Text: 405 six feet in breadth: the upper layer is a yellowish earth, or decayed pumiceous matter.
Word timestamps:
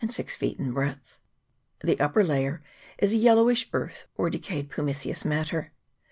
405 0.01 0.15
six 0.15 0.35
feet 0.35 0.57
in 0.57 0.71
breadth: 0.71 1.19
the 1.83 1.99
upper 1.99 2.23
layer 2.23 2.63
is 2.97 3.13
a 3.13 3.17
yellowish 3.17 3.69
earth, 3.71 4.07
or 4.15 4.31
decayed 4.31 4.71
pumiceous 4.71 5.23
matter. 5.23 5.73